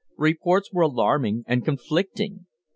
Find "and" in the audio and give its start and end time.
1.45-1.63